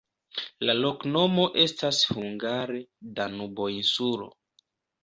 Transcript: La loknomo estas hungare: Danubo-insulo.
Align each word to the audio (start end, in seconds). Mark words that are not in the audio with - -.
La 0.69 0.75
loknomo 0.79 1.45
estas 1.65 2.01
hungare: 2.15 2.83
Danubo-insulo. 3.21 4.35